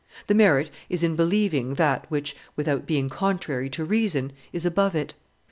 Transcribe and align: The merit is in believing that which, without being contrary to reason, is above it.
The 0.25 0.33
merit 0.33 0.71
is 0.89 1.03
in 1.03 1.15
believing 1.15 1.75
that 1.75 2.09
which, 2.09 2.35
without 2.55 2.87
being 2.87 3.07
contrary 3.07 3.69
to 3.69 3.85
reason, 3.85 4.31
is 4.51 4.65
above 4.65 4.95
it. 4.95 5.13